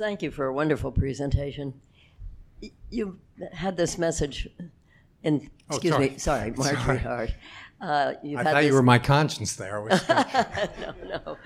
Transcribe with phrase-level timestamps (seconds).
[0.00, 1.74] Thank you for a wonderful presentation.
[2.62, 3.18] Y- You
[3.52, 4.48] had this message
[5.22, 6.08] in, Oh, excuse sorry.
[6.10, 6.96] me, sorry, Marjorie.
[6.98, 7.30] Hart.
[7.82, 9.78] Uh, you've I had thought you this- were my conscience there.
[9.78, 10.08] I was-
[10.80, 10.94] no,
[11.26, 11.36] no.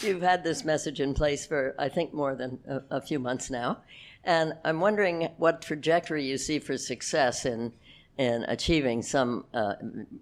[0.00, 3.50] You've had this message in place for, I think, more than a, a few months
[3.50, 3.80] now.
[4.24, 7.70] And I'm wondering what trajectory you see for success in,
[8.16, 9.74] in achieving some, uh,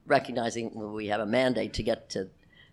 [0.05, 2.29] recognizing we have a mandate to get to,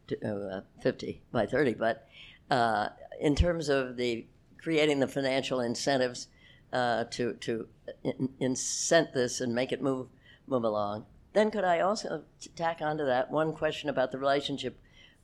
[0.08, 0.16] to
[0.58, 2.08] uh, 50 by 30, but
[2.50, 2.90] uh,
[3.22, 4.26] in terms of the
[4.66, 6.28] creating the financial incentives
[6.74, 7.68] uh, to, to
[8.04, 10.08] in, incent this and make it move,
[10.48, 11.06] move along.
[11.34, 12.24] Then could I also
[12.56, 14.76] tack onto that one question about the relationship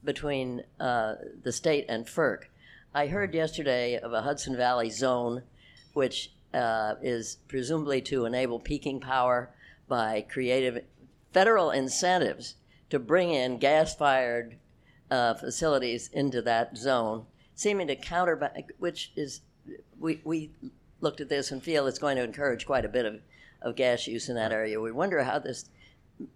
[0.04, 2.44] between uh, the state and FERC?
[2.94, 5.42] I heard yesterday of a Hudson Valley zone,
[5.94, 9.50] which uh, is presumably to enable peaking power
[9.88, 10.84] by creative
[11.34, 12.54] federal incentives
[12.92, 14.58] to bring in gas-fired
[15.10, 17.26] uh, facilities into that zone,
[17.62, 19.42] seeming to counter, uh, which is
[20.00, 20.52] we, we
[21.00, 23.22] looked at this and feel it's going to encourage quite a bit of,
[23.62, 24.80] of gas use in that area.
[24.80, 25.70] We wonder how this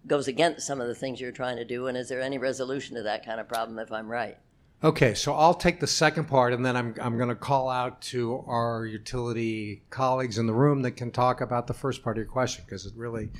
[0.06, 2.96] goes against some of the things you're trying to do, and is there any resolution
[2.96, 4.38] to that kind of problem if I'm right?
[4.84, 8.00] okay, so I'll take the second part, and then I'm, I'm going to call out
[8.02, 12.24] to our utility colleagues in the room that can talk about the first part of
[12.24, 13.30] your question because it really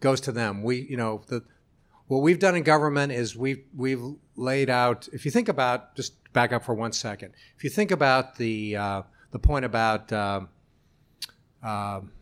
[0.00, 0.62] goes to them.
[0.62, 1.44] We, you know, the
[2.08, 4.02] what we've done in government is we've we've
[4.36, 5.08] laid out.
[5.12, 7.32] If you think about, just back up for one second.
[7.56, 10.48] If you think about the uh, the point about um
[11.62, 12.12] um,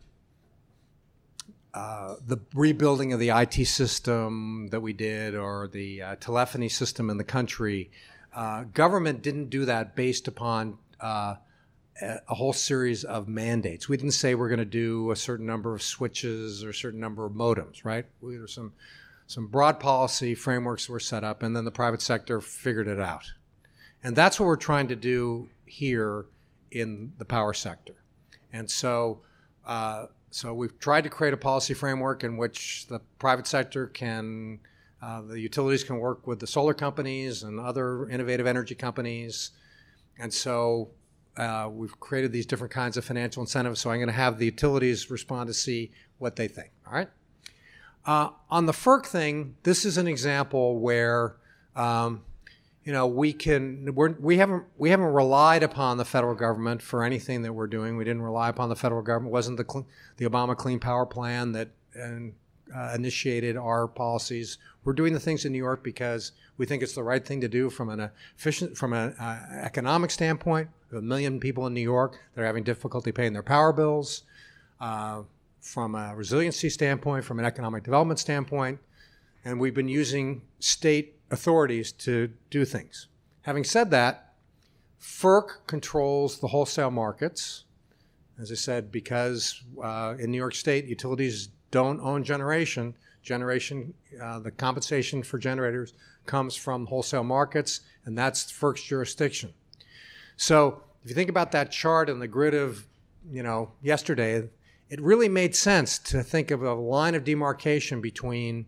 [1.75, 7.11] uh, the rebuilding of the IT system that we did, or the uh, telephony system
[7.11, 7.91] in the country,
[8.35, 11.35] uh, government didn't do that based upon uh,
[12.01, 13.89] a whole series of mandates.
[13.89, 17.01] We didn't say we're going to do a certain number of switches or a certain
[17.01, 18.07] number of modems, right?
[18.23, 18.73] There were some
[19.27, 23.33] some broad policy frameworks were set up, and then the private sector figured it out.
[24.03, 26.27] And that's what we're trying to do here
[26.71, 27.95] in the power sector.
[28.53, 29.23] And so,
[29.67, 34.61] uh, so we've tried to create a policy framework in which the private sector can,
[35.01, 39.53] uh, the utilities can work with the solar companies and other innovative energy companies.
[40.19, 40.91] And so
[41.37, 43.81] uh, we've created these different kinds of financial incentives.
[43.81, 46.71] So I'm going to have the utilities respond to see what they think.
[46.87, 47.09] All right.
[48.07, 51.37] Uh, on the FERC thing, this is an example where,
[51.75, 52.23] um,
[52.85, 57.03] you know, we can we're, we haven't we haven't relied upon the federal government for
[57.03, 57.97] anything that we're doing.
[57.97, 59.31] We didn't rely upon the federal government.
[59.31, 59.85] It wasn't the
[60.19, 64.59] the Obama Clean Power Plan that uh, initiated our policies.
[64.85, 67.49] We're doing the things in New York because we think it's the right thing to
[67.49, 70.69] do from an efficient from an uh, economic standpoint.
[70.93, 74.23] A million people in New York that are having difficulty paying their power bills.
[74.81, 75.23] Uh,
[75.65, 78.79] from a resiliency standpoint, from an economic development standpoint,
[79.47, 83.09] and we've been using state authorities to do things.
[83.43, 84.35] Having said that,
[85.01, 87.65] FERC controls the wholesale markets.
[88.39, 92.95] As I said, because uh, in New York State, utilities don't own generation.
[93.23, 95.95] Generation, uh, the compensation for generators
[96.27, 99.55] comes from wholesale markets, and that's FERC's jurisdiction.
[100.37, 102.85] So if you think about that chart and the grid of,
[103.31, 104.49] you know, yesterday,
[104.89, 108.67] it really made sense to think of a line of demarcation between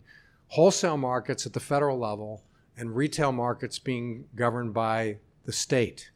[0.48, 2.42] wholesale markets at the federal level
[2.76, 6.10] and retail markets being governed by the state.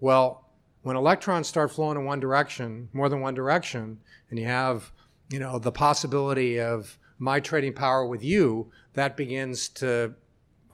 [0.00, 0.44] Well,
[0.82, 3.98] when electrons start flowing in one direction, more than one direction,
[4.30, 4.92] and you have,
[5.30, 10.14] you know, the possibility of my trading power with you, that begins to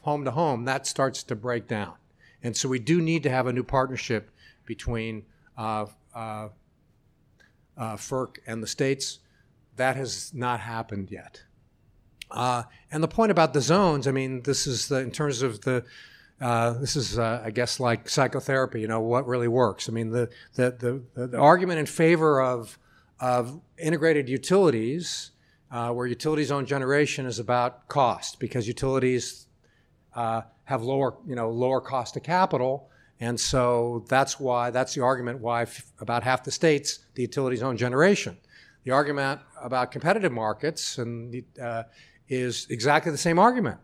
[0.03, 1.95] home to home, that starts to break down.
[2.43, 4.31] And so we do need to have a new partnership
[4.67, 5.25] between
[5.57, 6.49] uh, uh,
[7.77, 9.21] uh, FERC and the states.
[9.77, 11.43] That has not happened yet.
[12.31, 15.61] Uh, and the point about the zones, I mean, this is the, in terms of
[15.63, 15.85] the,
[16.41, 18.81] uh, this is, uh, I guess, like psychotherapy.
[18.81, 19.89] You know, what really works.
[19.89, 22.79] I mean, the the the, the argument in favor of
[23.21, 25.31] of integrated utilities,
[25.71, 29.47] uh, where utilities own generation, is about cost because utilities
[30.15, 35.03] uh, have lower, you know, lower cost of capital, and so that's why that's the
[35.03, 38.37] argument why f- about half the states the utilities own generation.
[38.85, 41.85] The argument about competitive markets and uh,
[42.29, 43.79] is exactly the same argument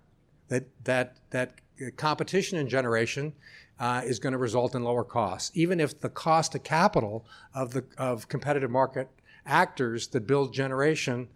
[0.48, 1.54] that that that
[1.96, 3.32] competition in generation
[3.78, 7.72] uh, is going to result in lower costs, even if the cost of capital of
[7.72, 9.08] the of competitive market
[9.46, 11.28] actors that build generation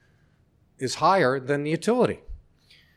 [0.79, 2.21] is higher than the utility.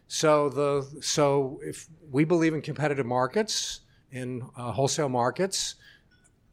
[0.07, 3.81] So the so if we believe in competitive markets
[4.11, 5.75] in uh, wholesale markets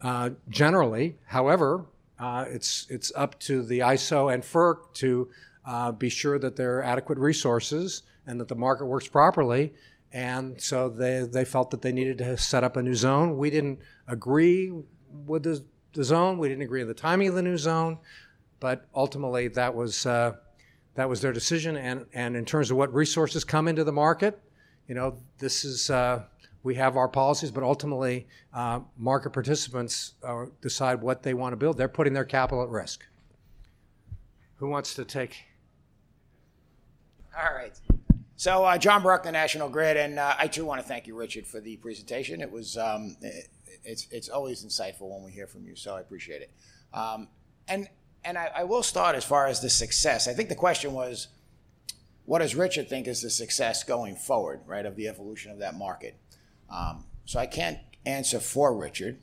[0.04, 1.86] uh, generally, however,
[2.18, 5.28] uh, it's it's up to the ISO and FERC to
[5.64, 9.72] uh, be sure that there are adequate resources and that the market works properly.
[10.12, 13.36] And so they, they felt that they needed to set up a new zone.
[13.36, 14.72] We didn't agree
[15.26, 15.64] with the
[15.94, 16.38] the zone.
[16.38, 17.98] We didn't agree on the timing of the new zone,
[18.60, 20.34] but ultimately that was uh,
[20.96, 21.78] that was their decision.
[21.78, 24.38] And and in terms of what resources come into the market,
[24.86, 26.24] you know, this is uh,
[26.64, 31.56] we have our policies, but ultimately uh, market participants uh, decide what they want to
[31.56, 31.76] build.
[31.76, 33.04] They're putting their capital at risk.
[34.56, 35.44] Who wants to take?
[37.36, 37.78] All right.
[38.36, 41.46] So, uh, John Bruckner, National Grid, and uh, I too want to thank you, Richard,
[41.46, 42.40] for the presentation.
[42.40, 43.48] It was um, it,
[43.84, 46.50] it's it's always insightful when we hear from you, so I appreciate it.
[46.92, 47.28] Um,
[47.68, 47.88] and
[48.24, 50.26] and I, I, will start as far as the success.
[50.26, 51.28] I think the question was,
[52.24, 55.76] what does Richard think is the success going forward, right, of the evolution of that
[55.76, 56.16] market?
[56.70, 59.18] Um, so I can't answer for Richard,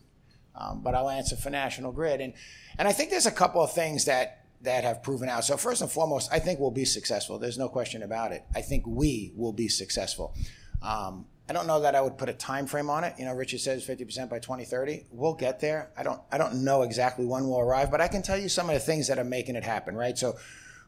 [0.55, 2.33] um, but I'll answer for National Grid, and
[2.77, 5.43] and I think there's a couple of things that that have proven out.
[5.43, 7.39] So first and foremost, I think we'll be successful.
[7.39, 8.43] There's no question about it.
[8.55, 10.35] I think we will be successful.
[10.81, 13.15] Um, I don't know that I would put a time frame on it.
[13.17, 15.07] You know, Richard says 50% by 2030.
[15.11, 15.91] We'll get there.
[15.97, 18.69] I don't I don't know exactly when we'll arrive, but I can tell you some
[18.69, 20.17] of the things that are making it happen, right?
[20.17, 20.37] So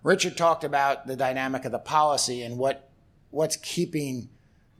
[0.03, 2.89] Richard talked about the dynamic of the policy and what
[3.31, 4.29] what's keeping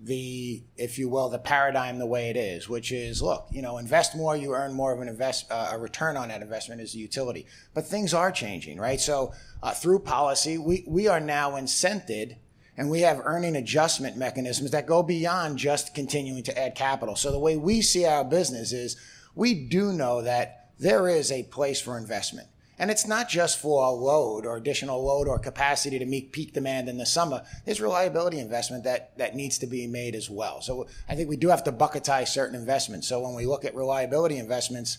[0.03, 3.77] the, if you will, the paradigm the way it is, which is, look, you know,
[3.77, 6.94] invest more, you earn more of an invest, uh, a return on that investment as
[6.94, 7.45] a utility.
[7.73, 9.00] But things are changing, right?
[9.00, 12.35] So uh, through policy, we, we are now incented
[12.75, 17.15] and we have earning adjustment mechanisms that go beyond just continuing to add capital.
[17.15, 18.97] So the way we see our business is
[19.35, 22.47] we do know that there is a place for investment.
[22.80, 26.90] And it's not just for load or additional load or capacity to meet peak demand
[26.90, 27.44] in the summer.
[27.66, 30.62] There's reliability investment that, that needs to be made as well.
[30.62, 33.08] So I think we do have to bucketize certain investments.
[33.08, 34.98] So when we look at reliability investments,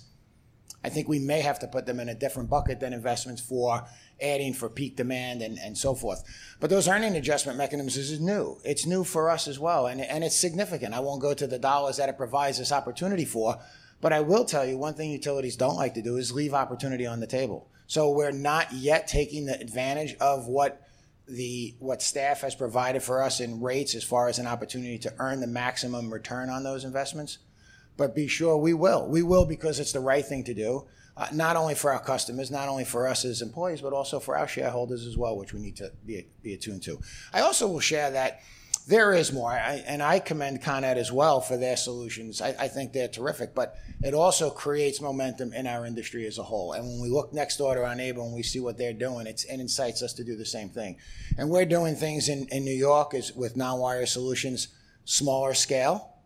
[0.84, 3.84] I think we may have to put them in a different bucket than investments for
[4.20, 6.22] adding for peak demand and, and so forth.
[6.60, 8.58] But those earning adjustment mechanisms is new.
[8.64, 9.86] It's new for us as well.
[9.86, 10.94] And, and it's significant.
[10.94, 13.58] I won't go to the dollars that it provides this opportunity for,
[14.00, 17.06] but I will tell you one thing utilities don't like to do is leave opportunity
[17.06, 17.68] on the table.
[17.86, 20.80] So we're not yet taking the advantage of what
[21.26, 25.14] the what staff has provided for us in rates as far as an opportunity to
[25.18, 27.38] earn the maximum return on those investments.
[27.96, 29.06] But be sure we will.
[29.08, 30.86] We will because it's the right thing to do,
[31.16, 34.36] uh, not only for our customers, not only for us as employees, but also for
[34.36, 37.00] our shareholders as well, which we need to be, be attuned to.
[37.32, 38.40] I also will share that
[38.86, 42.42] there is more, I, and I commend Con Ed as well for their solutions.
[42.42, 46.42] I, I, think they're terrific, but it also creates momentum in our industry as a
[46.42, 46.74] whole.
[46.74, 49.26] And when we look next door to our neighbor and we see what they're doing,
[49.26, 50.98] it incites us to do the same thing.
[51.38, 54.68] And we're doing things in, in New York is with non-wire solutions,
[55.06, 56.16] smaller scale.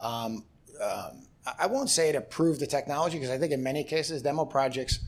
[0.00, 0.44] Um,
[0.82, 1.26] um,
[1.58, 4.98] I won't say to prove the technology because I think in many cases demo projects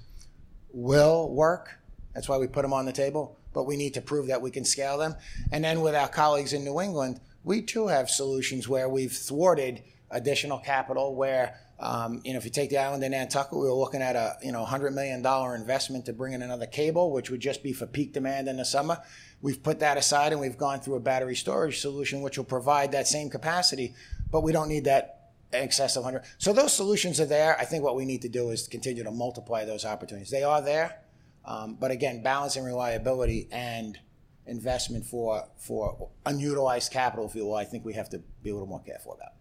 [0.73, 1.81] will work.
[2.15, 4.51] That's why we put them on the table but we need to prove that we
[4.51, 5.15] can scale them.
[5.53, 9.83] And then with our colleagues in New England, we too have solutions where we've thwarted
[10.11, 13.73] additional capital where um, you know, if you take the island in Nantucket, we were
[13.73, 17.31] looking at a you know hundred million dollar investment to bring in another cable, which
[17.31, 18.99] would just be for peak demand in the summer.
[19.41, 22.93] We've put that aside and we've gone through a battery storage solution, which will provide
[22.93, 23.95] that same capacity,
[24.31, 26.25] but we don't need that excess of hundred.
[26.37, 27.59] So those solutions are there.
[27.59, 30.31] I think what we need to do is continue to multiply those opportunities.
[30.31, 31.01] They are there.
[31.45, 33.99] Um, but again, balancing reliability and
[34.47, 38.53] investment for for unutilized capital, if you will, I think we have to be a
[38.53, 39.33] little more careful about.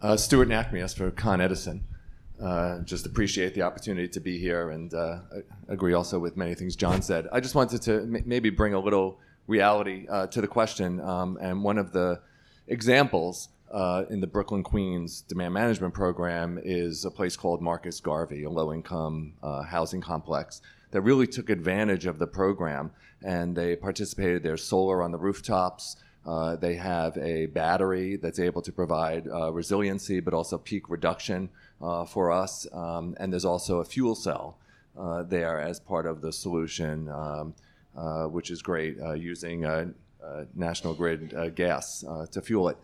[0.00, 1.84] Uh, Stuart Nachmias for Con Edison.
[2.42, 5.18] Uh, just appreciate the opportunity to be here and uh,
[5.68, 7.28] agree also with many things John said.
[7.30, 11.00] I just wanted to m- maybe bring a little reality uh, to the question.
[11.00, 12.20] Um, and one of the
[12.66, 18.44] examples uh, in the Brooklyn Queens demand management program is a place called Marcus Garvey,
[18.44, 20.60] a low income uh, housing complex
[20.90, 22.90] that really took advantage of the program
[23.24, 24.42] and they participated.
[24.42, 25.96] There's solar on the rooftops.
[26.26, 31.48] Uh, they have a battery that's able to provide uh, resiliency but also peak reduction
[31.80, 32.66] uh, for us.
[32.72, 34.58] Um, and there's also a fuel cell
[34.98, 37.54] uh, there as part of the solution, um,
[38.30, 39.94] which is great, using
[40.54, 42.76] National Grid gas to fuel it.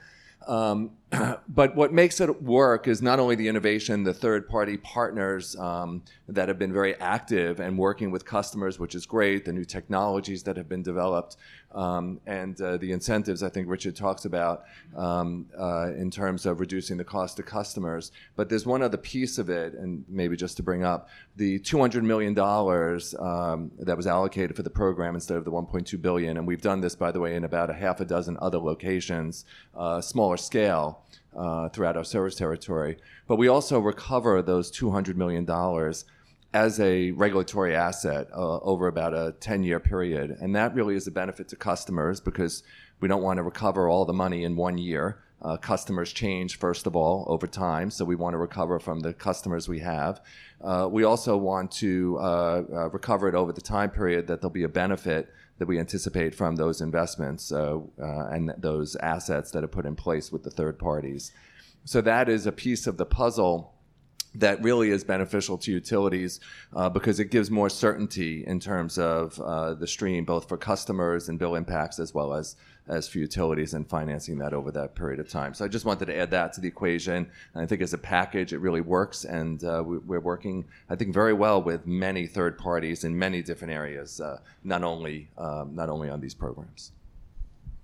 [0.47, 0.91] Um,
[1.49, 6.03] but what makes it work is not only the innovation, the third party partners um,
[6.29, 10.43] that have been very active and working with customers, which is great, the new technologies
[10.43, 11.37] that have been developed,
[11.73, 14.65] um, and uh, the incentives I think Richard talks about
[14.97, 18.13] um, uh, in terms of reducing the cost to customers.
[18.37, 22.03] But there's one other piece of it, and maybe just to bring up the $200
[22.03, 26.37] million um, that was allocated for the program instead of the 1.2 billion.
[26.37, 29.47] and we've done this, by the way, in about a half a dozen other locations,
[29.75, 30.98] uh, smaller scale
[31.37, 32.97] uh, throughout our service territory.
[33.27, 35.47] But we also recover those $200 million
[36.55, 40.37] as a regulatory asset uh, over about a 10 year period.
[40.41, 42.63] And that really is a benefit to customers because
[43.01, 45.23] we don't want to recover all the money in one year.
[45.43, 47.91] Uh, customers change, first of all, over time.
[47.91, 50.21] So we want to recover from the customers we have.
[50.61, 54.53] Uh, we also want to uh, uh, recover it over the time period that there'll
[54.53, 59.65] be a benefit that we anticipate from those investments uh, uh, and those assets that
[59.65, 61.33] are put in place with the third parties.
[61.85, 63.75] So that is a piece of the puzzle
[64.39, 66.41] that really is beneficial to utilities
[66.75, 71.29] uh, because it gives more certainty in terms of uh, the stream, both for customers
[71.29, 72.57] and bill impacts, as well as
[72.89, 75.53] as for utilities and financing that over that period of time.
[75.53, 77.31] So I just wanted to add that to the equation.
[77.53, 80.97] And I think as a package, it really works, and uh, we, we're working, I
[80.97, 85.75] think, very well with many third parties in many different areas, uh, not only um,
[85.75, 86.93] not only on these programs.